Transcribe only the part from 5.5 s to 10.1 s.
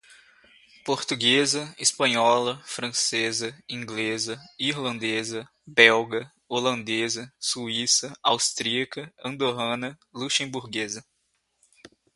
Belga, Holandesa, Suíça, Austríaca, Andorrana,